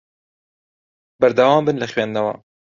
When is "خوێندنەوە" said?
1.91-2.33